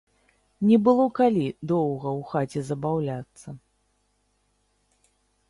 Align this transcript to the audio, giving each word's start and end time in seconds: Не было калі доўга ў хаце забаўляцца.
Не 0.69 0.77
было 0.85 1.03
калі 1.19 1.43
доўга 1.71 2.09
ў 2.19 2.31
хаце 2.31 2.59
забаўляцца. 2.71 3.55